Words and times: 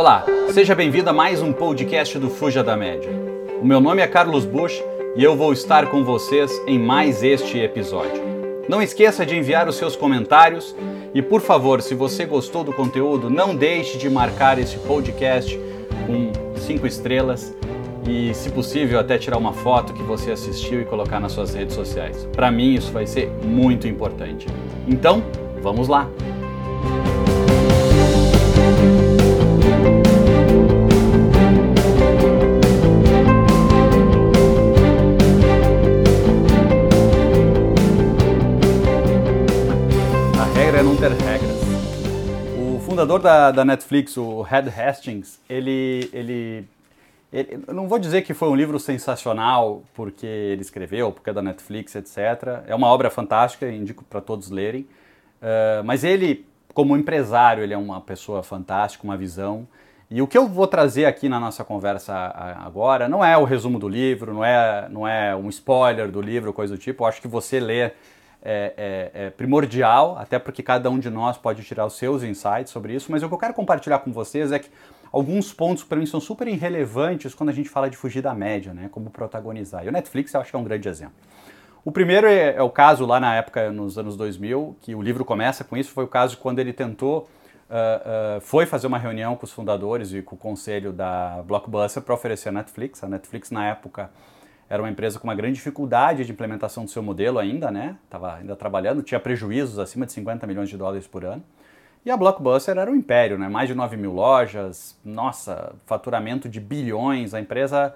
Olá, 0.00 0.24
seja 0.54 0.74
bem-vindo 0.74 1.10
a 1.10 1.12
mais 1.12 1.42
um 1.42 1.52
podcast 1.52 2.18
do 2.18 2.30
Fuja 2.30 2.64
da 2.64 2.74
Média. 2.74 3.10
O 3.60 3.66
meu 3.66 3.82
nome 3.82 4.00
é 4.00 4.06
Carlos 4.06 4.46
Bush 4.46 4.82
e 5.14 5.22
eu 5.22 5.36
vou 5.36 5.52
estar 5.52 5.90
com 5.90 6.02
vocês 6.02 6.50
em 6.66 6.78
mais 6.78 7.22
este 7.22 7.58
episódio. 7.58 8.22
Não 8.66 8.80
esqueça 8.80 9.26
de 9.26 9.36
enviar 9.36 9.68
os 9.68 9.76
seus 9.76 9.94
comentários 9.94 10.74
e, 11.12 11.20
por 11.20 11.42
favor, 11.42 11.82
se 11.82 11.94
você 11.94 12.24
gostou 12.24 12.64
do 12.64 12.72
conteúdo, 12.72 13.28
não 13.28 13.54
deixe 13.54 13.98
de 13.98 14.08
marcar 14.08 14.58
esse 14.58 14.78
podcast 14.78 15.60
com 16.06 16.32
cinco 16.58 16.86
estrelas 16.86 17.54
e, 18.08 18.32
se 18.32 18.48
possível, 18.48 18.98
até 18.98 19.18
tirar 19.18 19.36
uma 19.36 19.52
foto 19.52 19.92
que 19.92 20.02
você 20.02 20.32
assistiu 20.32 20.80
e 20.80 20.86
colocar 20.86 21.20
nas 21.20 21.32
suas 21.32 21.52
redes 21.52 21.74
sociais. 21.74 22.26
Para 22.32 22.50
mim, 22.50 22.72
isso 22.72 22.90
vai 22.90 23.06
ser 23.06 23.30
muito 23.44 23.86
importante. 23.86 24.46
Então, 24.88 25.22
vamos 25.60 25.88
lá! 25.88 26.08
A 40.38 40.44
regra 40.54 40.80
é 40.80 40.82
não 40.82 40.96
ter 40.96 41.12
regras. 41.12 41.60
O 42.58 42.80
fundador 42.80 43.20
da, 43.20 43.50
da 43.50 43.64
Netflix, 43.64 44.16
o 44.16 44.42
Red 44.42 44.68
Hastings, 44.68 45.40
ele, 45.48 46.10
ele, 46.12 46.68
eu 47.32 47.72
não 47.72 47.86
vou 47.86 47.98
dizer 47.98 48.22
que 48.22 48.34
foi 48.34 48.48
um 48.48 48.56
livro 48.56 48.78
sensacional 48.80 49.84
porque 49.94 50.26
ele 50.26 50.62
escreveu, 50.62 51.12
porque 51.12 51.30
é 51.30 51.32
da 51.32 51.42
Netflix, 51.42 51.94
etc. 51.94 52.64
É 52.66 52.74
uma 52.74 52.88
obra 52.88 53.08
fantástica, 53.08 53.70
indico 53.70 54.04
para 54.04 54.20
todos 54.20 54.50
lerem. 54.50 54.82
Uh, 55.40 55.84
mas 55.84 56.02
ele, 56.02 56.44
como 56.80 56.96
empresário, 56.96 57.62
ele 57.62 57.74
é 57.74 57.76
uma 57.76 58.00
pessoa 58.00 58.42
fantástica, 58.42 59.04
uma 59.04 59.14
visão. 59.14 59.68
E 60.10 60.22
o 60.22 60.26
que 60.26 60.38
eu 60.38 60.48
vou 60.48 60.66
trazer 60.66 61.04
aqui 61.04 61.28
na 61.28 61.38
nossa 61.38 61.62
conversa 61.62 62.14
agora 62.58 63.06
não 63.06 63.22
é 63.22 63.36
o 63.36 63.44
resumo 63.44 63.78
do 63.78 63.86
livro, 63.86 64.32
não 64.32 64.42
é, 64.42 64.88
não 64.88 65.06
é 65.06 65.36
um 65.36 65.50
spoiler 65.50 66.10
do 66.10 66.22
livro, 66.22 66.54
coisa 66.54 66.74
do 66.74 66.80
tipo. 66.80 67.02
Eu 67.02 67.06
acho 67.06 67.20
que 67.20 67.28
você 67.28 67.60
lê 67.60 67.80
é, 67.82 67.92
é, 68.42 69.10
é, 69.12 69.30
primordial, 69.30 70.16
até 70.16 70.38
porque 70.38 70.62
cada 70.62 70.88
um 70.88 70.98
de 70.98 71.10
nós 71.10 71.36
pode 71.36 71.62
tirar 71.64 71.84
os 71.84 71.98
seus 71.98 72.22
insights 72.22 72.72
sobre 72.72 72.94
isso, 72.94 73.12
mas 73.12 73.22
o 73.22 73.28
que 73.28 73.34
eu 73.34 73.38
quero 73.38 73.52
compartilhar 73.52 73.98
com 73.98 74.10
vocês 74.10 74.50
é 74.52 74.58
que 74.58 74.70
alguns 75.12 75.52
pontos 75.52 75.84
para 75.84 75.98
mim 75.98 76.06
são 76.06 76.18
super 76.18 76.48
irrelevantes 76.48 77.34
quando 77.34 77.50
a 77.50 77.52
gente 77.52 77.68
fala 77.68 77.90
de 77.90 77.96
fugir 77.98 78.22
da 78.22 78.32
média, 78.32 78.72
né? 78.72 78.88
Como 78.90 79.10
protagonizar. 79.10 79.84
E 79.84 79.88
o 79.90 79.92
Netflix 79.92 80.32
eu 80.32 80.40
acho 80.40 80.48
que 80.48 80.56
é 80.56 80.58
um 80.58 80.64
grande 80.64 80.88
exemplo. 80.88 81.12
O 81.84 81.90
primeiro 81.90 82.26
é, 82.26 82.56
é 82.56 82.62
o 82.62 82.70
caso 82.70 83.06
lá 83.06 83.18
na 83.18 83.34
época, 83.34 83.70
nos 83.72 83.96
anos 83.96 84.16
2000, 84.16 84.76
que 84.82 84.94
o 84.94 85.00
livro 85.00 85.24
começa 85.24 85.64
com 85.64 85.76
isso, 85.76 85.90
foi 85.92 86.04
o 86.04 86.08
caso 86.08 86.36
quando 86.36 86.58
ele 86.58 86.72
tentou, 86.72 87.28
uh, 87.70 88.36
uh, 88.36 88.40
foi 88.42 88.66
fazer 88.66 88.86
uma 88.86 88.98
reunião 88.98 89.34
com 89.34 89.46
os 89.46 89.52
fundadores 89.52 90.12
e 90.12 90.20
com 90.20 90.34
o 90.34 90.38
conselho 90.38 90.92
da 90.92 91.42
Blockbuster 91.46 92.02
para 92.02 92.14
oferecer 92.14 92.50
a 92.50 92.52
Netflix. 92.52 93.02
A 93.02 93.08
Netflix, 93.08 93.50
na 93.50 93.66
época, 93.66 94.10
era 94.68 94.82
uma 94.82 94.90
empresa 94.90 95.18
com 95.18 95.26
uma 95.26 95.34
grande 95.34 95.54
dificuldade 95.54 96.24
de 96.24 96.32
implementação 96.32 96.84
do 96.84 96.90
seu 96.90 97.02
modelo 97.02 97.38
ainda, 97.38 97.70
né? 97.70 97.96
Estava 98.04 98.36
ainda 98.36 98.54
trabalhando, 98.54 99.02
tinha 99.02 99.18
prejuízos 99.18 99.78
acima 99.78 100.04
de 100.04 100.12
50 100.12 100.46
milhões 100.46 100.68
de 100.68 100.76
dólares 100.76 101.06
por 101.06 101.24
ano. 101.24 101.42
E 102.04 102.10
a 102.10 102.16
Blockbuster 102.16 102.76
era 102.76 102.90
um 102.90 102.94
império, 102.94 103.38
né? 103.38 103.48
Mais 103.48 103.68
de 103.68 103.74
9 103.74 103.96
mil 103.96 104.12
lojas, 104.12 104.98
nossa, 105.02 105.74
faturamento 105.86 106.46
de 106.48 106.60
bilhões, 106.60 107.32
a 107.32 107.40
empresa 107.40 107.94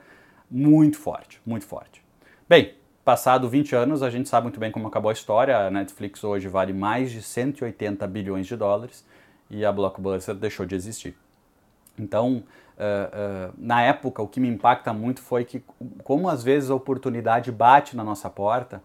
muito 0.50 0.98
forte, 0.98 1.40
muito 1.44 1.66
forte. 1.66 2.02
Bem, 2.48 2.74
Passado 3.04 3.50
20 3.50 3.76
anos, 3.76 4.02
a 4.02 4.08
gente 4.08 4.30
sabe 4.30 4.44
muito 4.44 4.58
bem 4.58 4.72
como 4.72 4.88
acabou 4.88 5.10
a 5.10 5.12
história. 5.12 5.66
A 5.66 5.70
Netflix 5.70 6.24
hoje 6.24 6.48
vale 6.48 6.72
mais 6.72 7.10
de 7.12 7.20
180 7.20 8.06
bilhões 8.06 8.46
de 8.46 8.56
dólares 8.56 9.04
e 9.50 9.62
a 9.62 9.70
Blockbuster 9.70 10.34
deixou 10.34 10.64
de 10.64 10.74
existir. 10.74 11.14
Então, 11.98 12.36
uh, 12.36 13.50
uh, 13.50 13.54
na 13.58 13.82
época, 13.82 14.22
o 14.22 14.26
que 14.26 14.40
me 14.40 14.48
impacta 14.48 14.90
muito 14.94 15.20
foi 15.20 15.44
que, 15.44 15.62
como 16.02 16.30
às 16.30 16.42
vezes 16.42 16.70
a 16.70 16.74
oportunidade 16.74 17.52
bate 17.52 17.94
na 17.94 18.02
nossa 18.02 18.30
porta 18.30 18.82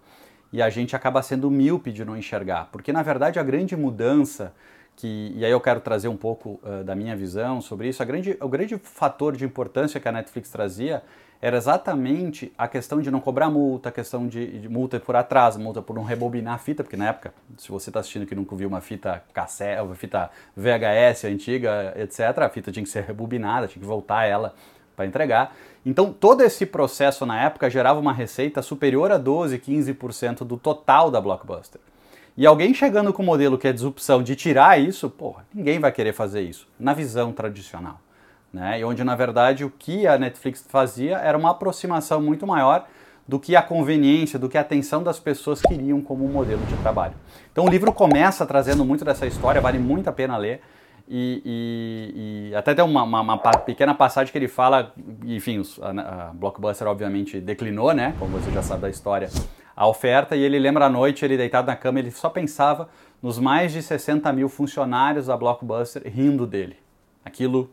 e 0.51 0.61
a 0.61 0.69
gente 0.69 0.97
acaba 0.97 1.21
sendo 1.21 1.49
míope 1.49 1.89
de 1.89 2.03
não 2.03 2.17
enxergar. 2.17 2.67
Porque, 2.73 2.91
na 2.91 3.01
verdade, 3.01 3.39
a 3.39 3.43
grande 3.43 3.77
mudança, 3.77 4.53
que, 4.99 5.31
e 5.33 5.45
aí 5.45 5.51
eu 5.51 5.61
quero 5.61 5.79
trazer 5.79 6.09
um 6.09 6.17
pouco 6.17 6.59
uh, 6.61 6.83
da 6.83 6.93
minha 6.93 7.15
visão 7.15 7.61
sobre 7.61 7.87
isso, 7.87 8.05
grande, 8.05 8.37
o 8.41 8.49
grande 8.49 8.77
fator 8.77 9.35
de 9.35 9.45
importância 9.45 9.97
que 9.97 10.07
a 10.07 10.11
Netflix 10.11 10.49
trazia 10.49 11.01
era 11.41 11.55
exatamente 11.55 12.51
a 12.57 12.67
questão 12.67 12.99
de 12.99 13.09
não 13.09 13.21
cobrar 13.21 13.49
multa, 13.49 13.87
a 13.87 13.91
questão 13.93 14.27
de, 14.27 14.59
de 14.59 14.67
multa 14.67 14.99
por 14.99 15.15
atraso, 15.15 15.57
multa 15.57 15.81
por 15.81 15.95
não 15.95 16.03
rebobinar 16.03 16.55
a 16.55 16.57
fita, 16.57 16.83
porque 16.83 16.97
na 16.97 17.07
época, 17.07 17.33
se 17.57 17.69
você 17.69 17.89
está 17.89 18.01
assistindo 18.01 18.25
que 18.25 18.35
nunca 18.35 18.53
viu 18.57 18.67
uma 18.67 18.81
fita 18.81 19.23
cassete, 19.33 19.81
uma 19.81 19.95
fita 19.95 20.29
VHS 20.53 21.23
antiga, 21.23 21.93
etc., 21.95 22.39
a 22.39 22.49
fita 22.49 22.69
tinha 22.69 22.83
que 22.83 22.89
ser 22.89 23.05
rebobinada, 23.05 23.69
tinha 23.69 23.79
que 23.79 23.87
voltar 23.87 24.25
ela 24.25 24.53
para 24.97 25.05
entregar. 25.05 25.55
Então, 25.85 26.11
todo 26.11 26.41
esse 26.41 26.65
processo 26.65 27.25
na 27.25 27.41
época 27.41 27.69
gerava 27.69 28.01
uma 28.01 28.11
receita 28.11 28.61
superior 28.61 29.09
a 29.09 29.17
12, 29.17 29.57
15% 29.59 30.39
do 30.39 30.57
total 30.57 31.09
da 31.09 31.21
Blockbuster. 31.21 31.79
E 32.39 32.47
alguém 32.47 32.73
chegando 32.73 33.13
com 33.13 33.21
um 33.21 33.25
modelo 33.25 33.55
que 33.55 33.67
é 33.67 33.71
disrupção 33.71 34.23
de 34.23 34.35
tirar 34.35 34.79
isso, 34.79 35.11
porra, 35.11 35.45
ninguém 35.53 35.77
vai 35.77 35.91
querer 35.91 36.13
fazer 36.13 36.41
isso, 36.41 36.67
na 36.79 36.93
visão 36.93 37.31
tradicional 37.31 37.99
né? 38.51 38.79
E 38.79 38.83
onde 38.83 39.03
na 39.03 39.15
verdade 39.15 39.63
o 39.63 39.69
que 39.69 40.07
a 40.07 40.17
Netflix 40.17 40.65
fazia 40.67 41.17
era 41.17 41.37
uma 41.37 41.51
aproximação 41.51 42.21
muito 42.21 42.45
maior 42.45 42.87
do 43.27 43.39
que 43.39 43.55
a 43.55 43.61
conveniência, 43.61 44.39
do 44.39 44.49
que 44.49 44.57
a 44.57 44.61
atenção 44.61 45.03
das 45.03 45.19
pessoas 45.19 45.61
queriam 45.61 46.01
como 46.01 46.27
modelo 46.27 46.61
de 46.65 46.75
trabalho. 46.77 47.13
Então 47.51 47.65
o 47.65 47.69
livro 47.69 47.93
começa 47.93 48.45
trazendo 48.45 48.83
muito 48.83 49.05
dessa 49.05 49.27
história, 49.27 49.61
vale 49.61 49.77
muito 49.77 50.09
a 50.09 50.11
pena 50.11 50.35
ler. 50.35 50.61
E, 51.11 51.41
e, 51.43 52.49
e 52.51 52.55
até 52.55 52.73
tem 52.75 52.85
uma, 52.85 53.01
uma, 53.01 53.21
uma, 53.21 53.37
pequena 53.37 53.95
passagem 53.95 54.31
que 54.31 54.37
ele 54.37 54.47
fala, 54.47 54.93
enfim, 55.25 55.59
a, 55.81 55.89
a 55.89 56.33
Blockbuster 56.33 56.87
obviamente 56.87 57.39
declinou, 57.39 57.93
né? 57.93 58.13
Como 58.19 58.37
você 58.37 58.51
já 58.51 58.61
sabe 58.61 58.81
da 58.81 58.89
história, 58.91 59.27
a 59.79 59.87
oferta, 59.87 60.35
e 60.35 60.43
ele 60.43 60.59
lembra 60.59 60.87
à 60.87 60.89
noite, 60.89 61.23
ele 61.23 61.37
deitado 61.37 61.67
na 61.67 61.75
cama, 61.75 61.99
ele 61.99 62.11
só 62.11 62.27
pensava 62.29 62.89
nos 63.23 63.39
mais 63.39 63.71
de 63.71 63.81
60 63.81 64.29
mil 64.33 64.49
funcionários 64.49 65.27
da 65.27 65.37
Blockbuster 65.37 66.03
rindo 66.05 66.45
dele. 66.45 66.75
Aquilo 67.23 67.71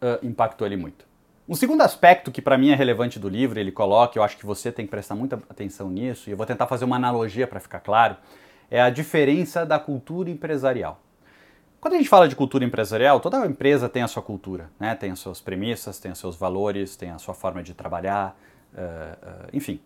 uh, 0.00 0.24
impactou 0.24 0.64
ele 0.64 0.76
muito. 0.76 1.04
Um 1.48 1.56
segundo 1.56 1.80
aspecto 1.80 2.30
que 2.30 2.40
para 2.40 2.56
mim 2.56 2.70
é 2.70 2.76
relevante 2.76 3.18
do 3.18 3.28
livro, 3.28 3.58
ele 3.58 3.72
coloca, 3.72 4.16
eu 4.16 4.22
acho 4.22 4.36
que 4.36 4.46
você 4.46 4.70
tem 4.70 4.84
que 4.84 4.92
prestar 4.92 5.16
muita 5.16 5.42
atenção 5.50 5.90
nisso, 5.90 6.30
e 6.30 6.32
eu 6.32 6.36
vou 6.36 6.46
tentar 6.46 6.68
fazer 6.68 6.84
uma 6.84 6.94
analogia 6.94 7.48
para 7.48 7.58
ficar 7.58 7.80
claro, 7.80 8.16
é 8.70 8.80
a 8.80 8.88
diferença 8.88 9.66
da 9.66 9.76
cultura 9.76 10.30
empresarial. 10.30 11.00
Quando 11.80 11.94
a 11.94 11.96
gente 11.96 12.08
fala 12.08 12.28
de 12.28 12.36
cultura 12.36 12.64
empresarial, 12.64 13.18
toda 13.18 13.44
empresa 13.44 13.88
tem 13.88 14.04
a 14.04 14.06
sua 14.06 14.22
cultura, 14.22 14.70
né? 14.78 14.94
tem 14.94 15.10
as 15.10 15.18
suas 15.18 15.40
premissas, 15.40 15.98
tem 15.98 16.12
os 16.12 16.18
seus 16.20 16.36
valores, 16.36 16.94
tem 16.94 17.10
a 17.10 17.18
sua 17.18 17.34
forma 17.34 17.60
de 17.60 17.74
trabalhar, 17.74 18.38
uh, 18.72 18.76
uh, 18.78 19.48
enfim, 19.52 19.80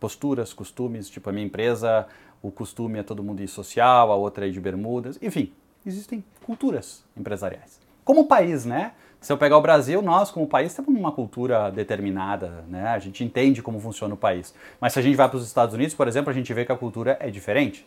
posturas, 0.00 0.52
costumes. 0.52 1.08
Tipo, 1.08 1.30
a 1.30 1.32
minha 1.32 1.46
empresa, 1.46 2.06
o 2.42 2.50
costume 2.50 2.98
é 2.98 3.02
todo 3.02 3.22
mundo 3.22 3.42
ir 3.42 3.48
social, 3.48 4.12
a 4.12 4.16
outra 4.16 4.46
é 4.46 4.50
de 4.50 4.60
bermudas, 4.60 5.18
enfim, 5.20 5.52
existem 5.84 6.24
culturas 6.44 7.04
empresariais. 7.16 7.80
Como 8.04 8.26
país, 8.26 8.64
né? 8.64 8.92
Se 9.20 9.32
eu 9.32 9.36
pegar 9.36 9.58
o 9.58 9.60
Brasil, 9.60 10.00
nós 10.00 10.30
como 10.30 10.46
país 10.46 10.72
temos 10.74 10.94
uma 10.98 11.10
cultura 11.10 11.70
determinada, 11.70 12.64
né? 12.68 12.86
A 12.88 12.98
gente 12.98 13.24
entende 13.24 13.60
como 13.60 13.80
funciona 13.80 14.14
o 14.14 14.16
país. 14.16 14.54
Mas 14.80 14.92
se 14.92 14.98
a 15.00 15.02
gente 15.02 15.16
vai 15.16 15.28
para 15.28 15.36
os 15.36 15.46
Estados 15.46 15.74
Unidos, 15.74 15.94
por 15.94 16.06
exemplo, 16.06 16.30
a 16.30 16.32
gente 16.32 16.52
vê 16.54 16.64
que 16.64 16.70
a 16.70 16.76
cultura 16.76 17.16
é 17.20 17.28
diferente. 17.28 17.84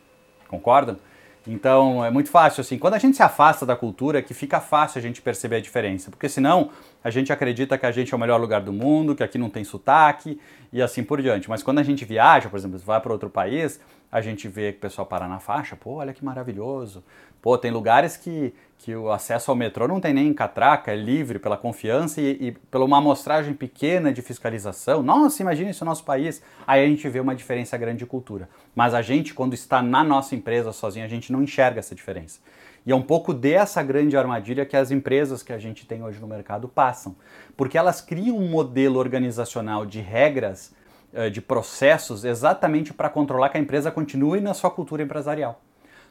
Concordam? 0.50 0.98
Então 1.47 2.06
é 2.06 2.12
muito 2.12 2.29
fácil 2.29 2.62
assim. 2.62 2.78
Quando 2.78 2.94
a 2.94 3.00
gente 3.00 3.18
se 3.18 3.24
afasta 3.24 3.66
da 3.66 3.75
cultura, 3.75 4.19
é 4.19 4.22
que 4.22 4.34
fica 4.34 4.59
fácil 4.59 5.00
a 5.00 5.02
gente 5.02 5.22
perceber 5.22 5.56
a 5.56 5.62
diferença, 5.62 6.12
porque 6.12 6.29
senão 6.29 6.69
a 7.03 7.09
gente 7.09 7.34
acredita 7.34 7.78
que 7.78 7.85
a 7.85 7.91
gente 7.91 8.13
é 8.13 8.18
o 8.18 8.19
melhor 8.19 8.40
lugar 8.40 8.62
do 8.62 8.72
mundo, 8.72 9.16
que 9.16 9.24
aqui 9.24 9.38
não 9.38 9.50
tem 9.50 9.63
sotaque 9.63 10.40
e 10.72 10.81
assim 10.81 11.03
por 11.03 11.22
diante. 11.22 11.50
Mas 11.50 11.63
quando 11.63 11.80
a 11.80 11.84
gente 11.84 12.06
viaja, 12.06 12.47
por 12.47 12.57
exemplo, 12.57 12.78
vai 12.80 13.01
para 13.01 13.12
outro 13.12 13.30
país, 13.30 13.80
a 14.12 14.22
gente 14.22 14.47
vê 14.47 14.72
que 14.72 14.78
o 14.78 14.81
pessoal 14.81 15.07
para 15.07 15.28
na 15.28 15.40
faixa, 15.40 15.75
pô, 15.75 15.94
olha 15.96 16.13
que 16.13 16.24
maravilhoso. 16.24 17.03
Pô, 17.41 17.57
tem 17.57 17.72
lugares 17.72 18.16
que, 18.18 18.53
que 18.84 18.96
o 18.96 19.12
acesso 19.12 19.52
ao 19.52 19.56
metrô 19.56 19.88
não 19.88 20.00
tem 20.00 20.12
nem 20.12 20.34
catraca, 20.34 20.92
é 20.92 20.96
livre 20.96 21.38
pela 21.38 21.56
confiança 21.56 22.19
e, 22.19 22.48
e 22.48 22.51
pela 22.51 22.83
uma 22.83 22.98
amostragem 22.98 23.54
pequena 23.54 24.12
de 24.12 24.24
fiscalização. 24.24 25.04
Nossa, 25.04 25.44
imagine 25.44 25.69
isso 25.69 25.86
no 25.86 25.92
nosso 25.92 26.04
país. 26.04 26.42
Aí 26.66 26.83
a 26.83 26.88
gente 26.88 27.07
vê 27.07 27.19
uma 27.19 27.36
diferença 27.36 27.78
grande 27.78 28.00
de 28.00 28.07
cultura. 28.07 28.50
Mas 28.74 28.95
a 28.95 29.04
gente, 29.04 29.36
quando 29.36 29.54
está 29.54 29.83
na 29.83 30.04
nossa 30.04 30.33
empresa 30.36 30.74
sozinho, 30.74 31.06
a 31.06 31.07
gente 31.07 31.31
não 31.31 31.44
enxerga 31.44 31.78
essa 31.78 31.94
diferença. 31.94 32.39
E 32.83 32.92
é 32.92 32.95
um 32.95 33.04
pouco 33.04 33.36
dessa 33.36 33.83
grande 33.83 34.18
armadilha 34.18 34.66
que 34.66 34.75
as 34.75 34.89
empresas 34.89 35.44
que 35.44 35.54
a 35.54 35.60
gente 35.60 35.86
tem 35.86 36.01
hoje 36.01 36.19
no 36.19 36.25
mercado 36.25 36.68
passam. 36.68 37.16
Porque 37.56 37.78
elas 37.78 38.01
criam 38.01 38.36
um 38.36 38.50
modelo 38.50 38.98
organizacional 38.98 39.86
de 39.86 40.01
regras, 40.01 40.74
eh, 41.13 41.30
de 41.30 41.39
processos, 41.39 42.25
exatamente 42.25 42.92
para 42.92 43.10
controlar 43.10 43.50
que 43.50 43.60
a 43.60 43.62
empresa 43.62 43.92
continue 43.92 44.42
na 44.42 44.56
sua 44.56 44.72
cultura 44.72 45.04
empresarial. 45.04 45.62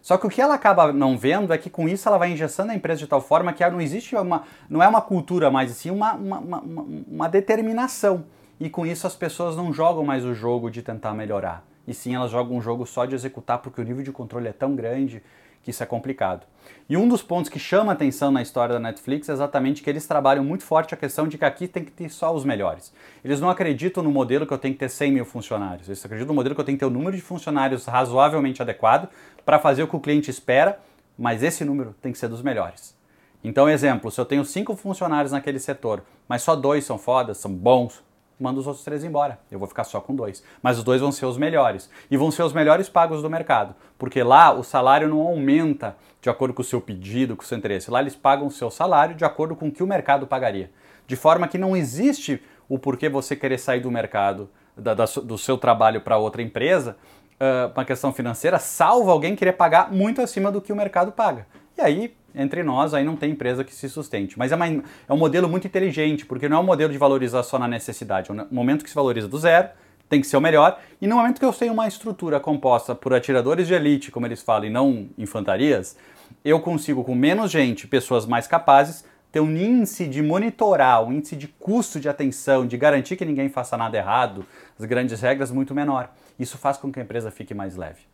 Só 0.02 0.16
que 0.16 0.26
o 0.26 0.30
que 0.30 0.40
ela 0.40 0.54
acaba 0.54 0.92
não 0.92 1.16
vendo 1.16 1.52
é 1.52 1.58
que 1.58 1.68
com 1.68 1.88
isso 1.88 2.08
ela 2.08 2.18
vai 2.18 2.32
engessando 2.32 2.72
a 2.72 2.74
empresa 2.74 3.00
de 3.00 3.06
tal 3.06 3.20
forma 3.20 3.52
que 3.52 3.68
não 3.68 3.80
existe 3.80 4.16
uma, 4.16 4.44
não 4.68 4.82
é 4.82 4.88
uma 4.88 5.02
cultura 5.02 5.50
mais, 5.50 5.70
sim 5.72 5.90
uma, 5.90 6.14
uma, 6.14 6.38
uma, 6.38 6.60
uma 7.08 7.28
determinação. 7.28 8.24
E 8.58 8.68
com 8.68 8.86
isso 8.86 9.06
as 9.06 9.14
pessoas 9.14 9.56
não 9.56 9.72
jogam 9.72 10.04
mais 10.04 10.24
o 10.24 10.34
jogo 10.34 10.70
de 10.70 10.82
tentar 10.82 11.14
melhorar. 11.14 11.64
E 11.86 11.94
sim 11.94 12.14
elas 12.14 12.30
jogam 12.30 12.56
um 12.56 12.62
jogo 12.62 12.86
só 12.86 13.04
de 13.04 13.14
executar 13.14 13.58
porque 13.58 13.80
o 13.80 13.84
nível 13.84 14.02
de 14.02 14.12
controle 14.12 14.48
é 14.48 14.52
tão 14.52 14.74
grande 14.74 15.22
que 15.62 15.70
isso 15.70 15.82
é 15.82 15.86
complicado. 15.86 16.46
E 16.88 16.96
um 16.96 17.06
dos 17.06 17.22
pontos 17.22 17.50
que 17.50 17.58
chama 17.58 17.92
atenção 17.92 18.30
na 18.30 18.42
história 18.42 18.74
da 18.74 18.80
Netflix 18.80 19.28
é 19.28 19.32
exatamente 19.32 19.82
que 19.82 19.90
eles 19.90 20.06
trabalham 20.06 20.42
muito 20.42 20.64
forte 20.64 20.94
a 20.94 20.96
questão 20.96 21.28
de 21.28 21.36
que 21.36 21.44
aqui 21.44 21.68
tem 21.68 21.84
que 21.84 21.90
ter 21.90 22.08
só 22.08 22.34
os 22.34 22.44
melhores. 22.44 22.92
Eles 23.24 23.40
não 23.40 23.50
acreditam 23.50 24.02
no 24.02 24.10
modelo 24.10 24.46
que 24.46 24.52
eu 24.52 24.58
tenho 24.58 24.74
que 24.74 24.80
ter 24.80 24.88
100 24.88 25.12
mil 25.12 25.24
funcionários. 25.24 25.88
Eles 25.88 26.04
acreditam 26.04 26.28
no 26.28 26.34
modelo 26.34 26.54
que 26.54 26.60
eu 26.60 26.64
tenho 26.64 26.76
que 26.76 26.80
ter 26.80 26.86
o 26.86 26.88
um 26.88 26.92
número 26.92 27.14
de 27.14 27.22
funcionários 27.22 27.84
razoavelmente 27.84 28.62
adequado 28.62 29.08
para 29.44 29.58
fazer 29.58 29.82
o 29.82 29.88
que 29.88 29.96
o 29.96 30.00
cliente 30.00 30.30
espera, 30.30 30.78
mas 31.18 31.42
esse 31.42 31.64
número 31.64 31.94
tem 32.00 32.12
que 32.12 32.18
ser 32.18 32.28
dos 32.28 32.42
melhores. 32.42 32.96
Então, 33.42 33.68
exemplo, 33.68 34.10
se 34.10 34.20
eu 34.20 34.24
tenho 34.24 34.44
cinco 34.44 34.76
funcionários 34.76 35.32
naquele 35.32 35.58
setor, 35.58 36.02
mas 36.28 36.42
só 36.42 36.54
dois 36.54 36.84
são 36.84 36.98
fodas, 36.98 37.38
são 37.38 37.52
bons, 37.52 38.02
manda 38.38 38.58
os 38.58 38.66
outros 38.66 38.84
três 38.84 39.04
embora. 39.04 39.38
Eu 39.50 39.58
vou 39.58 39.68
ficar 39.68 39.84
só 39.84 40.00
com 40.00 40.14
dois. 40.14 40.42
Mas 40.62 40.78
os 40.78 40.84
dois 40.84 41.00
vão 41.00 41.12
ser 41.12 41.26
os 41.26 41.36
melhores. 41.36 41.90
E 42.10 42.16
vão 42.16 42.30
ser 42.30 42.42
os 42.42 42.52
melhores 42.52 42.88
pagos 42.88 43.22
do 43.22 43.30
mercado. 43.30 43.74
Porque 43.98 44.22
lá 44.22 44.52
o 44.52 44.62
salário 44.62 45.08
não 45.08 45.20
aumenta 45.20 45.96
de 46.20 46.30
acordo 46.30 46.54
com 46.54 46.62
o 46.62 46.64
seu 46.64 46.80
pedido, 46.80 47.36
com 47.36 47.42
o 47.42 47.46
seu 47.46 47.58
interesse. 47.58 47.90
Lá 47.90 48.00
eles 48.00 48.16
pagam 48.16 48.46
o 48.46 48.50
seu 48.50 48.70
salário 48.70 49.14
de 49.14 49.24
acordo 49.24 49.54
com 49.54 49.68
o 49.68 49.72
que 49.72 49.82
o 49.82 49.86
mercado 49.86 50.26
pagaria. 50.26 50.70
De 51.06 51.16
forma 51.16 51.48
que 51.48 51.58
não 51.58 51.76
existe 51.76 52.42
o 52.68 52.78
porquê 52.78 53.08
você 53.08 53.34
querer 53.34 53.58
sair 53.58 53.80
do 53.80 53.90
mercado, 53.90 54.48
da, 54.76 54.94
da, 54.94 55.04
do 55.04 55.36
seu 55.36 55.58
trabalho 55.58 56.00
para 56.00 56.16
outra 56.16 56.40
empresa, 56.40 56.96
uh, 57.40 57.72
uma 57.74 57.84
questão 57.84 58.12
financeira, 58.12 58.58
salvo 58.58 59.10
alguém 59.10 59.34
querer 59.34 59.52
pagar 59.52 59.90
muito 59.90 60.20
acima 60.20 60.52
do 60.52 60.60
que 60.60 60.72
o 60.72 60.76
mercado 60.76 61.10
paga. 61.10 61.46
E 61.76 61.80
aí 61.80 62.14
entre 62.34 62.62
nós, 62.62 62.94
aí 62.94 63.04
não 63.04 63.16
tem 63.16 63.32
empresa 63.32 63.64
que 63.64 63.74
se 63.74 63.88
sustente. 63.88 64.38
Mas 64.38 64.52
é, 64.52 64.56
uma, 64.56 64.66
é 64.66 65.12
um 65.12 65.16
modelo 65.16 65.48
muito 65.48 65.66
inteligente, 65.66 66.24
porque 66.24 66.48
não 66.48 66.58
é 66.58 66.60
um 66.60 66.64
modelo 66.64 66.92
de 66.92 66.98
valorizar 66.98 67.42
só 67.42 67.58
na 67.58 67.66
necessidade. 67.66 68.30
É 68.30 68.32
um 68.32 68.46
momento 68.50 68.84
que 68.84 68.90
se 68.90 68.94
valoriza 68.94 69.28
do 69.28 69.38
zero, 69.38 69.68
tem 70.08 70.20
que 70.20 70.26
ser 70.26 70.36
o 70.36 70.40
melhor. 70.40 70.78
E 71.00 71.06
no 71.06 71.16
momento 71.16 71.38
que 71.38 71.44
eu 71.44 71.52
tenho 71.52 71.72
uma 71.72 71.88
estrutura 71.88 72.40
composta 72.40 72.94
por 72.94 73.14
atiradores 73.14 73.66
de 73.66 73.74
elite, 73.74 74.10
como 74.10 74.26
eles 74.26 74.42
falam, 74.42 74.66
e 74.66 74.70
não 74.70 75.08
infantarias, 75.18 75.96
eu 76.44 76.60
consigo, 76.60 77.04
com 77.04 77.14
menos 77.14 77.50
gente, 77.50 77.86
pessoas 77.86 78.26
mais 78.26 78.46
capazes, 78.46 79.04
ter 79.30 79.40
um 79.40 79.56
índice 79.56 80.06
de 80.06 80.22
monitorar, 80.22 81.02
um 81.04 81.12
índice 81.12 81.36
de 81.36 81.46
custo 81.46 82.00
de 82.00 82.08
atenção, 82.08 82.66
de 82.66 82.76
garantir 82.76 83.16
que 83.16 83.24
ninguém 83.24 83.48
faça 83.48 83.76
nada 83.76 83.96
errado, 83.96 84.44
as 84.78 84.84
grandes 84.84 85.20
regras, 85.20 85.50
muito 85.50 85.74
menor. 85.74 86.10
Isso 86.38 86.58
faz 86.58 86.76
com 86.76 86.90
que 86.90 86.98
a 86.98 87.02
empresa 87.02 87.30
fique 87.30 87.54
mais 87.54 87.76
leve. 87.76 88.10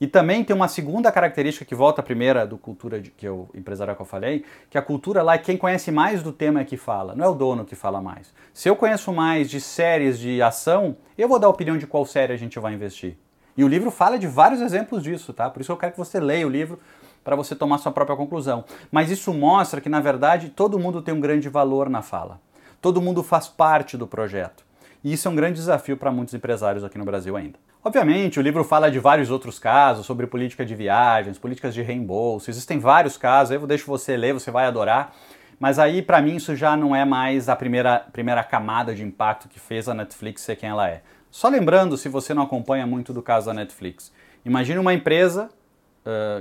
E 0.00 0.06
também 0.06 0.42
tem 0.42 0.56
uma 0.56 0.68
segunda 0.68 1.12
característica 1.12 1.64
que 1.64 1.74
volta 1.74 2.00
à 2.00 2.04
primeira 2.04 2.46
do 2.46 2.56
cultura 2.56 2.98
de, 2.98 3.10
que 3.10 3.28
eu 3.28 3.50
empresarial 3.54 3.94
que 3.94 4.00
eu 4.00 4.06
falei, 4.06 4.44
que 4.70 4.78
a 4.78 4.82
cultura 4.82 5.22
lá 5.22 5.34
é 5.34 5.38
quem 5.38 5.58
conhece 5.58 5.90
mais 5.90 6.22
do 6.22 6.32
tema 6.32 6.60
é 6.60 6.64
que 6.64 6.78
fala, 6.78 7.14
não 7.14 7.24
é 7.24 7.28
o 7.28 7.34
dono 7.34 7.66
que 7.66 7.74
fala 7.74 8.00
mais. 8.00 8.32
Se 8.54 8.66
eu 8.66 8.74
conheço 8.74 9.12
mais 9.12 9.50
de 9.50 9.60
séries 9.60 10.18
de 10.18 10.40
ação, 10.40 10.96
eu 11.18 11.28
vou 11.28 11.38
dar 11.38 11.48
a 11.48 11.50
opinião 11.50 11.76
de 11.76 11.86
qual 11.86 12.06
série 12.06 12.32
a 12.32 12.36
gente 12.36 12.58
vai 12.58 12.72
investir. 12.72 13.18
E 13.54 13.62
o 13.62 13.68
livro 13.68 13.90
fala 13.90 14.18
de 14.18 14.26
vários 14.26 14.62
exemplos 14.62 15.02
disso, 15.02 15.34
tá? 15.34 15.50
Por 15.50 15.60
isso 15.60 15.70
eu 15.70 15.76
quero 15.76 15.92
que 15.92 15.98
você 15.98 16.18
leia 16.18 16.46
o 16.46 16.50
livro 16.50 16.80
para 17.24 17.36
você 17.36 17.54
tomar 17.54 17.78
sua 17.78 17.92
própria 17.92 18.16
conclusão. 18.16 18.64
Mas 18.90 19.10
isso 19.10 19.32
mostra 19.32 19.80
que, 19.80 19.88
na 19.88 20.00
verdade, 20.00 20.48
todo 20.48 20.78
mundo 20.78 21.02
tem 21.02 21.14
um 21.14 21.20
grande 21.20 21.48
valor 21.48 21.88
na 21.88 22.02
fala. 22.02 22.40
Todo 22.80 23.00
mundo 23.00 23.22
faz 23.22 23.46
parte 23.46 23.96
do 23.96 24.06
projeto. 24.06 24.64
E 25.02 25.12
isso 25.12 25.28
é 25.28 25.30
um 25.30 25.34
grande 25.34 25.54
desafio 25.54 25.96
para 25.96 26.10
muitos 26.10 26.34
empresários 26.34 26.84
aqui 26.84 26.98
no 26.98 27.04
Brasil 27.04 27.36
ainda. 27.36 27.58
Obviamente, 27.82 28.38
o 28.38 28.42
livro 28.42 28.62
fala 28.62 28.90
de 28.90 28.98
vários 28.98 29.30
outros 29.30 29.58
casos, 29.58 30.04
sobre 30.04 30.26
política 30.26 30.66
de 30.66 30.74
viagens, 30.74 31.38
políticas 31.38 31.72
de 31.72 31.80
reembolso, 31.80 32.50
existem 32.50 32.78
vários 32.78 33.16
casos, 33.16 33.52
eu 33.52 33.66
deixo 33.66 33.86
você 33.86 34.18
ler, 34.18 34.34
você 34.34 34.50
vai 34.50 34.66
adorar. 34.66 35.14
Mas 35.58 35.78
aí, 35.78 36.02
para 36.02 36.20
mim, 36.20 36.36
isso 36.36 36.54
já 36.54 36.76
não 36.76 36.94
é 36.94 37.06
mais 37.06 37.48
a 37.48 37.56
primeira, 37.56 38.00
primeira 38.12 38.44
camada 38.44 38.94
de 38.94 39.02
impacto 39.02 39.48
que 39.48 39.58
fez 39.58 39.88
a 39.88 39.94
Netflix 39.94 40.42
ser 40.42 40.56
quem 40.56 40.68
ela 40.68 40.88
é. 40.88 41.02
Só 41.30 41.48
lembrando, 41.48 41.96
se 41.96 42.08
você 42.08 42.34
não 42.34 42.42
acompanha 42.42 42.86
muito 42.86 43.12
do 43.12 43.22
caso 43.22 43.46
da 43.46 43.54
Netflix, 43.54 44.12
imagine 44.44 44.78
uma 44.78 44.92
empresa 44.92 45.48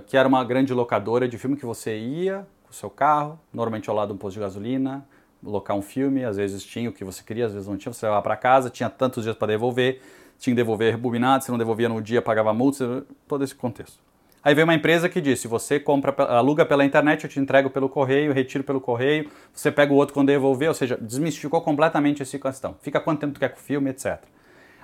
que 0.07 0.17
era 0.17 0.27
uma 0.27 0.43
grande 0.43 0.73
locadora 0.73 1.27
de 1.27 1.37
filme 1.37 1.55
que 1.55 1.65
você 1.65 1.97
ia 1.97 2.47
com 2.63 2.71
o 2.71 2.73
seu 2.73 2.89
carro, 2.89 3.39
normalmente 3.53 3.89
ao 3.89 3.95
lado 3.95 4.09
de 4.09 4.13
um 4.13 4.17
posto 4.17 4.35
de 4.35 4.41
gasolina, 4.41 5.05
locar 5.43 5.75
um 5.75 5.81
filme, 5.81 6.23
às 6.23 6.37
vezes 6.37 6.63
tinha 6.63 6.89
o 6.89 6.93
que 6.93 7.03
você 7.03 7.23
queria, 7.23 7.45
às 7.45 7.53
vezes 7.53 7.67
não 7.67 7.77
tinha, 7.77 7.91
você 7.91 8.05
levava 8.05 8.21
para 8.21 8.35
casa, 8.35 8.69
tinha 8.69 8.89
tantos 8.89 9.23
dias 9.23 9.35
para 9.35 9.47
devolver, 9.47 10.01
tinha 10.37 10.53
que 10.53 10.55
devolver 10.55 10.91
rebobinado, 10.91 11.43
se 11.43 11.51
não 11.51 11.57
devolvia 11.57 11.89
no 11.89 12.01
dia 12.01 12.21
pagava 12.21 12.53
multa, 12.53 13.05
todo 13.27 13.43
esse 13.43 13.55
contexto. 13.55 13.99
Aí 14.41 14.55
veio 14.55 14.65
uma 14.65 14.73
empresa 14.73 15.09
que 15.09 15.19
disse: 15.19 15.47
você 15.47 15.79
compra, 15.79 16.13
aluga 16.23 16.65
pela 16.65 16.85
internet, 16.85 17.23
eu 17.23 17.29
te 17.29 17.39
entrego 17.39 17.69
pelo 17.69 17.89
correio, 17.89 18.31
retiro 18.31 18.63
pelo 18.63 18.79
correio, 18.79 19.29
você 19.53 19.71
pega 19.71 19.91
o 19.91 19.95
outro 19.95 20.13
quando 20.13 20.27
devolver, 20.27 20.69
ou 20.69 20.73
seja, 20.73 20.97
desmistificou 20.97 21.61
completamente 21.61 22.21
essa 22.21 22.39
questão. 22.39 22.75
Fica 22.81 22.99
quanto 22.99 23.19
tempo 23.19 23.33
tu 23.33 23.39
quer 23.39 23.49
com 23.49 23.57
o 23.57 23.61
filme, 23.61 23.89
etc. 23.89 24.19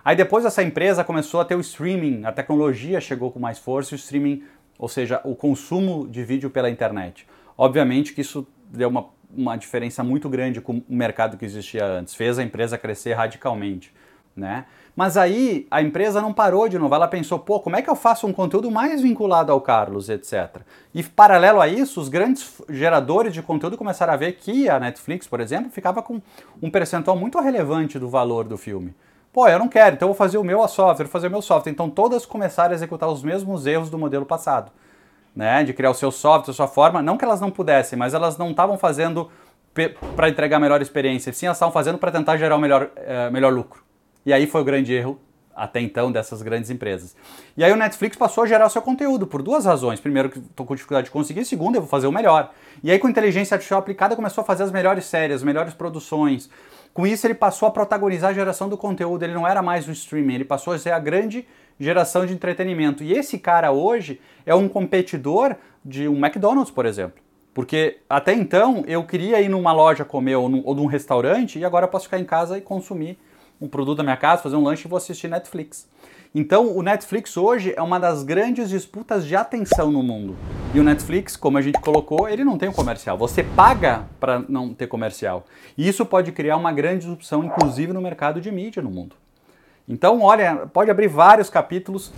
Aí 0.04 0.16
depois 0.16 0.46
essa 0.46 0.62
empresa 0.62 1.04
começou 1.04 1.40
a 1.40 1.46
ter 1.46 1.56
o 1.56 1.62
streaming, 1.62 2.26
a 2.26 2.32
tecnologia 2.32 3.02
chegou 3.02 3.32
com 3.32 3.40
mais 3.40 3.58
força, 3.58 3.96
o 3.96 3.98
streaming, 3.98 4.44
ou 4.78 4.88
seja, 4.88 5.22
o 5.24 5.36
consumo 5.36 6.08
de 6.08 6.24
vídeo 6.24 6.50
pela 6.50 6.70
internet. 6.70 7.28
Obviamente 7.58 8.14
que 8.14 8.22
isso 8.22 8.48
deu 8.70 8.90
uma, 8.90 9.06
uma 9.36 9.56
diferença 9.56 10.04
muito 10.04 10.30
grande 10.30 10.62
com 10.62 10.78
o 10.78 10.84
mercado 10.90 11.38
que 11.38 11.46
existia 11.46 11.86
antes, 11.86 12.14
fez 12.16 12.38
a 12.40 12.44
empresa 12.44 12.78
crescer 12.78 13.14
radicalmente 13.14 13.94
né? 14.36 14.66
Mas 14.96 15.18
aí 15.18 15.68
a 15.70 15.82
empresa 15.82 16.22
não 16.22 16.34
parou 16.34 16.68
de 16.70 16.80
novo, 16.80 16.94
ela 16.94 17.08
pensou, 17.08 17.38
pô, 17.38 17.60
como 17.60 17.76
é 17.76 17.82
que 17.82 17.90
eu 17.90 17.96
faço 17.96 18.26
um 18.28 18.34
conteúdo 18.34 18.72
mais 18.72 19.02
vinculado 19.02 19.52
ao 19.52 19.60
Carlos, 19.60 20.10
etc. 20.10 20.62
E 20.94 21.04
paralelo 21.04 21.60
a 21.60 21.68
isso, 21.68 22.00
os 22.00 22.10
grandes 22.10 22.62
geradores 22.70 23.34
de 23.34 23.42
conteúdo 23.42 23.78
começaram 23.78 24.14
a 24.14 24.18
ver 24.18 24.34
que 24.34 24.70
a 24.70 24.80
Netflix, 24.80 25.28
por 25.28 25.40
exemplo, 25.40 25.70
ficava 25.70 26.02
com 26.02 26.22
um 26.62 26.70
percentual 26.70 27.18
muito 27.18 27.40
relevante 27.40 28.00
do 28.00 28.10
valor 28.10 28.46
do 28.46 28.58
filme. 28.58 28.94
Pô, 29.36 29.50
eu 29.50 29.60
não 29.60 29.68
quero, 29.68 29.98
então 29.98 30.08
eu 30.08 30.14
vou 30.14 30.18
fazer 30.18 30.38
o 30.38 30.46
meu 30.46 30.66
software, 30.66 31.04
vou 31.04 31.12
fazer 31.12 31.28
o 31.28 31.30
meu 31.30 31.42
software. 31.42 31.70
Então 31.70 31.90
todas 31.90 32.26
começaram 32.26 32.72
a 32.72 32.74
executar 32.74 33.10
os 33.10 33.22
mesmos 33.22 33.66
erros 33.66 33.90
do 33.90 33.98
modelo 33.98 34.26
passado, 34.26 34.72
né? 35.36 35.62
De 35.62 35.74
criar 35.74 35.92
o 35.92 35.94
seu 35.94 36.10
software, 36.10 36.52
a 36.52 36.56
sua 36.56 36.70
forma. 36.70 37.02
Não 37.02 37.18
que 37.18 37.26
elas 37.26 37.42
não 37.42 37.52
pudessem, 37.52 38.00
mas 38.00 38.14
elas 38.14 38.38
não 38.38 38.52
estavam 38.52 38.78
fazendo 38.78 39.30
para 40.16 40.30
entregar 40.30 40.56
a 40.56 40.60
melhor 40.62 40.82
experiência, 40.82 41.34
sim, 41.34 41.48
elas 41.48 41.58
estavam 41.58 41.74
fazendo 41.74 41.98
para 41.98 42.14
tentar 42.14 42.38
gerar 42.38 42.56
o 42.56 42.60
melhor, 42.60 42.84
uh, 42.84 43.30
melhor 43.30 43.52
lucro. 43.52 43.84
E 44.26 44.32
aí 44.32 44.48
foi 44.48 44.62
o 44.62 44.64
grande 44.64 44.94
erro 44.94 45.20
até 45.54 45.82
então 45.82 46.14
dessas 46.14 46.42
grandes 46.42 46.70
empresas. 46.70 47.14
E 47.58 47.64
aí 47.66 47.74
o 47.74 47.76
Netflix 47.76 48.16
passou 48.16 48.46
a 48.46 48.48
gerar 48.48 48.68
o 48.68 48.70
seu 48.70 48.82
conteúdo 48.82 49.28
por 49.28 49.42
duas 49.42 49.66
razões. 49.66 50.00
Primeiro, 50.00 50.30
que 50.30 50.40
estou 50.40 50.66
com 50.66 50.76
dificuldade 50.76 51.08
de 51.08 51.12
conseguir. 51.12 51.44
Segundo, 51.44 51.76
eu 51.76 51.82
vou 51.82 51.90
fazer 51.90 52.08
o 52.08 52.12
melhor. 52.12 52.54
E 52.82 52.90
aí 52.90 52.98
com 52.98 53.10
inteligência 53.10 53.56
artificial 53.56 53.82
aplicada 53.82 54.16
começou 54.16 54.44
a 54.44 54.46
fazer 54.46 54.64
as 54.64 54.72
melhores 54.72 55.04
séries, 55.04 55.36
as 55.36 55.44
melhores 55.44 55.74
produções. 55.74 56.50
Com 56.96 57.06
isso 57.06 57.28
ele 57.28 57.34
passou 57.34 57.68
a 57.68 57.72
protagonizar 57.72 58.30
a 58.30 58.34
geração 58.34 58.70
do 58.70 58.78
conteúdo. 58.78 59.22
Ele 59.22 59.34
não 59.34 59.46
era 59.46 59.62
mais 59.62 59.86
o 59.86 59.92
streaming, 59.92 60.36
ele 60.36 60.46
passou 60.46 60.72
a 60.72 60.80
ser 60.80 60.92
a 60.92 60.98
grande 60.98 61.46
geração 61.78 62.26
de 62.26 62.32
entretenimento. 62.32 63.04
E 63.04 63.12
esse 63.12 63.38
cara 63.38 63.70
hoje 63.70 64.22
é 64.46 64.56
um 64.56 64.70
competidor 64.70 65.58
de 65.84 66.08
um 66.08 66.16
McDonald's, 66.16 66.72
por 66.72 66.86
exemplo. 66.86 67.22
Porque 67.54 67.98
até 68.10 68.34
então 68.34 68.86
eu 68.88 69.04
queria 69.04 69.42
ir 69.42 69.50
numa 69.50 69.74
loja 69.74 70.06
comer 70.06 70.38
ou 70.38 70.48
num, 70.48 70.62
ou 70.64 70.74
num 70.74 70.86
restaurante 70.86 71.60
e 71.60 71.66
agora 71.66 71.86
posso 71.86 72.06
ficar 72.06 72.18
em 72.18 72.24
casa 72.24 72.58
e 72.58 72.62
consumir 72.62 73.20
um 73.60 73.68
produto 73.68 73.98
da 73.98 74.04
minha 74.04 74.16
casa, 74.16 74.44
fazer 74.44 74.56
um 74.56 74.64
lanche 74.64 74.88
e 74.88 74.90
vou 74.90 74.96
assistir 74.96 75.28
Netflix. 75.28 75.90
Então, 76.38 76.76
o 76.76 76.84
Netflix 76.84 77.38
hoje 77.38 77.74
é 77.78 77.82
uma 77.82 77.98
das 77.98 78.22
grandes 78.22 78.68
disputas 78.68 79.26
de 79.26 79.38
atenção 79.38 79.90
no 79.90 80.04
mundo. 80.04 80.36
E 80.74 80.80
o 80.82 80.84
Netflix, 80.84 81.38
como 81.38 81.58
a 81.58 81.62
gente 81.62 81.80
colocou, 81.80 82.28
ele 82.28 82.44
não 82.44 82.58
tem 82.58 82.68
um 82.68 82.74
comercial. 82.74 83.18
Você 83.18 83.42
paga 83.42 84.04
para 84.20 84.40
não 84.50 84.74
ter 84.74 84.88
comercial. 84.88 85.46
E 85.78 85.88
isso 85.88 86.06
pode 86.06 86.34
criar 86.34 86.58
uma 86.58 86.74
grande 86.74 87.06
disrupção, 87.06 87.42
inclusive 87.42 87.94
no 87.94 88.02
mercado 88.02 88.42
de 88.42 88.52
mídia 88.52 88.84
no 88.84 88.92
mundo. 88.92 89.16
Então, 89.88 90.22
olha, 90.22 90.68
pode 90.74 90.92
abrir 90.92 91.08
vários 91.08 91.50
capítulos. 91.50 92.12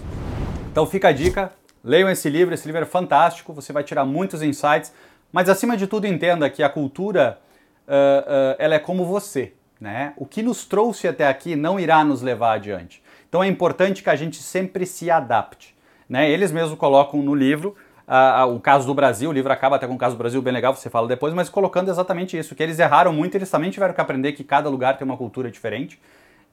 Então, 0.72 0.88
fica 0.88 1.10
a 1.10 1.12
dica: 1.12 1.52
leiam 1.84 2.10
esse 2.10 2.28
livro. 2.28 2.56
Esse 2.56 2.66
livro 2.66 2.82
é 2.82 2.88
fantástico. 2.88 3.54
Você 3.54 3.72
vai 3.72 3.84
tirar 3.84 4.04
muitos 4.04 4.42
insights. 4.42 4.92
Mas, 5.32 5.48
acima 5.48 5.78
de 5.78 5.86
tudo, 5.86 6.08
entenda 6.08 6.50
que 6.50 6.64
a 6.64 6.70
cultura 6.70 7.38
uh, 7.88 7.92
uh, 7.92 8.56
ela 8.58 8.74
é 8.74 8.80
como 8.80 9.06
você. 9.06 9.54
Né? 9.80 10.14
O 10.18 10.26
que 10.26 10.42
nos 10.42 10.66
trouxe 10.66 11.08
até 11.08 11.28
aqui 11.28 11.56
não 11.56 11.80
irá 11.80 12.04
nos 12.04 12.24
levar 12.24 12.54
adiante. 12.54 13.00
Então 13.38 13.44
é 13.44 13.48
importante 13.48 14.02
que 14.02 14.10
a 14.10 14.16
gente 14.16 14.42
sempre 14.42 14.84
se 14.84 15.12
adapte. 15.12 15.76
Né? 16.10 16.28
Eles 16.28 16.52
mesmos 16.52 16.76
colocam 16.76 17.22
no 17.22 17.36
livro 17.36 17.76
uh, 18.08 18.52
o 18.52 18.60
caso 18.60 18.88
do 18.88 18.96
Brasil, 18.96 19.30
o 19.30 19.32
livro 19.32 19.54
acaba 19.54 19.76
até 19.76 19.86
com 19.86 19.94
o 19.94 19.98
caso 19.98 20.16
do 20.16 20.18
Brasil 20.18 20.42
bem 20.42 20.52
legal, 20.52 20.74
você 20.74 20.90
fala 20.90 21.08
depois, 21.08 21.36
mas 21.36 21.48
colocando 21.48 21.88
exatamente 21.92 22.36
isso, 22.36 22.56
que 22.56 22.64
eles 22.64 22.80
erraram 22.80 23.14
muito, 23.14 23.36
eles 23.36 23.52
também 23.52 23.70
tiveram 23.70 23.94
que 23.94 24.02
aprender 24.02 24.32
que 24.32 24.44
cada 24.44 24.70
lugar 24.70 24.98
tem 24.98 25.06
uma 25.06 25.16
cultura 25.16 25.52
diferente. 25.52 26.02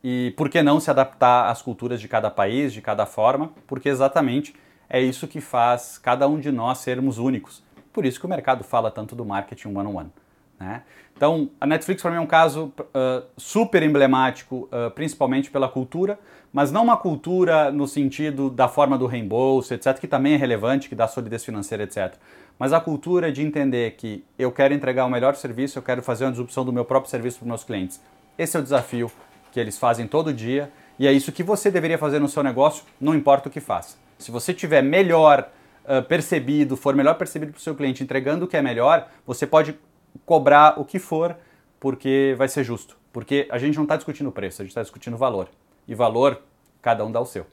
E 0.02 0.34
por 0.36 0.50
que 0.50 0.62
não 0.62 0.78
se 0.78 0.90
adaptar 0.90 1.48
às 1.48 1.62
culturas 1.62 2.02
de 2.02 2.06
cada 2.06 2.30
país, 2.30 2.70
de 2.70 2.82
cada 2.82 3.06
forma? 3.06 3.50
Porque 3.66 3.88
exatamente 3.88 4.54
é 4.86 5.00
isso 5.00 5.26
que 5.26 5.40
faz 5.40 5.96
cada 5.96 6.28
um 6.28 6.38
de 6.38 6.52
nós 6.52 6.80
sermos 6.80 7.16
únicos. 7.16 7.62
Por 7.94 8.04
isso 8.04 8.20
que 8.20 8.26
o 8.26 8.28
mercado 8.28 8.62
fala 8.62 8.90
tanto 8.90 9.16
do 9.16 9.24
marketing 9.24 9.68
one-on-one. 9.68 9.88
-on 9.88 10.02
-one. 10.02 10.23
Né? 10.58 10.82
Então, 11.16 11.50
a 11.60 11.66
Netflix 11.66 12.02
para 12.02 12.10
mim 12.10 12.16
é 12.16 12.20
um 12.20 12.26
caso 12.26 12.72
uh, 12.80 13.24
super 13.36 13.82
emblemático, 13.82 14.68
uh, 14.72 14.90
principalmente 14.90 15.50
pela 15.50 15.68
cultura, 15.68 16.18
mas 16.52 16.70
não 16.72 16.84
uma 16.84 16.96
cultura 16.96 17.70
no 17.70 17.86
sentido 17.86 18.50
da 18.50 18.68
forma 18.68 18.98
do 18.98 19.06
reembolso, 19.06 19.74
etc., 19.74 19.98
que 19.98 20.08
também 20.08 20.34
é 20.34 20.36
relevante, 20.36 20.88
que 20.88 20.94
dá 20.94 21.06
solidez 21.06 21.44
financeira, 21.44 21.84
etc. 21.84 22.14
Mas 22.58 22.72
a 22.72 22.80
cultura 22.80 23.32
de 23.32 23.42
entender 23.42 23.92
que 23.92 24.24
eu 24.38 24.52
quero 24.52 24.74
entregar 24.74 25.04
o 25.04 25.10
melhor 25.10 25.34
serviço, 25.34 25.78
eu 25.78 25.82
quero 25.82 26.02
fazer 26.02 26.24
uma 26.24 26.30
disrupção 26.30 26.64
do 26.64 26.72
meu 26.72 26.84
próprio 26.84 27.10
serviço 27.10 27.38
para 27.38 27.44
os 27.44 27.48
meus 27.48 27.64
clientes. 27.64 28.00
Esse 28.38 28.56
é 28.56 28.60
o 28.60 28.62
desafio 28.62 29.10
que 29.50 29.58
eles 29.58 29.78
fazem 29.78 30.06
todo 30.06 30.32
dia 30.32 30.70
e 30.98 31.06
é 31.06 31.12
isso 31.12 31.32
que 31.32 31.42
você 31.42 31.70
deveria 31.70 31.98
fazer 31.98 32.20
no 32.20 32.28
seu 32.28 32.42
negócio, 32.42 32.84
não 33.00 33.14
importa 33.14 33.48
o 33.48 33.52
que 33.52 33.60
faça. 33.60 33.96
Se 34.18 34.30
você 34.30 34.54
tiver 34.54 34.82
melhor 34.82 35.48
uh, 35.84 36.02
percebido, 36.04 36.76
for 36.76 36.94
melhor 36.94 37.14
percebido 37.14 37.52
para 37.52 37.58
o 37.58 37.62
seu 37.62 37.74
cliente, 37.74 38.02
entregando 38.02 38.44
o 38.44 38.48
que 38.48 38.56
é 38.56 38.62
melhor, 38.62 39.08
você 39.26 39.46
pode 39.46 39.76
cobrar 40.24 40.80
o 40.80 40.84
que 40.84 40.98
for, 40.98 41.36
porque 41.80 42.34
vai 42.36 42.48
ser 42.48 42.64
justo. 42.64 42.96
Porque 43.12 43.46
a 43.50 43.58
gente 43.58 43.76
não 43.76 43.84
está 43.84 43.96
discutindo 43.96 44.32
preço, 44.32 44.60
a 44.60 44.64
gente 44.64 44.70
está 44.70 44.82
discutindo 44.82 45.16
valor. 45.16 45.48
E 45.86 45.94
valor, 45.94 46.42
cada 46.80 47.04
um 47.04 47.12
dá 47.12 47.20
o 47.20 47.26
seu. 47.26 47.46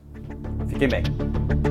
Fiquem 0.67 0.87
bem. 0.87 1.70